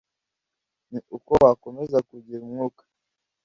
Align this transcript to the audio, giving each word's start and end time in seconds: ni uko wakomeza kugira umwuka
ni 0.89 0.99
uko 1.17 1.31
wakomeza 1.43 1.97
kugira 2.09 2.41
umwuka 2.43 2.83